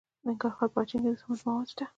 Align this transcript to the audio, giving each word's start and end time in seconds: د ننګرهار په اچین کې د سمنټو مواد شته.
د 0.21 0.23
ننګرهار 0.27 0.69
په 0.73 0.79
اچین 0.81 1.01
کې 1.03 1.09
د 1.11 1.15
سمنټو 1.21 1.43
مواد 1.49 1.67
شته. 1.71 1.85